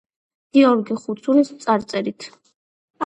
[0.57, 2.29] გიორგი ხუცური წარწერით.